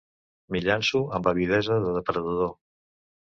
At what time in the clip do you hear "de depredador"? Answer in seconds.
1.85-2.51